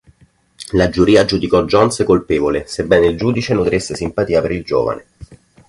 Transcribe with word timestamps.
La 0.71 0.89
giuria 0.89 1.25
giudicò 1.25 1.63
Jones 1.65 2.01
colpevole, 2.07 2.65
sebbene 2.65 3.05
il 3.05 3.15
giudice 3.17 3.53
nutrisse 3.53 3.93
simpatia 3.95 4.41
per 4.41 4.49
il 4.51 4.63
giovane. 4.63 5.05